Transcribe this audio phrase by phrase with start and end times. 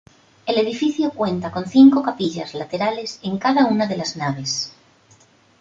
[0.47, 4.73] El edificio cuenta con cinco capillas laterales en cada una de las naves.